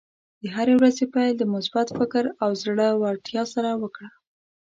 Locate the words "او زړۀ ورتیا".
2.43-3.43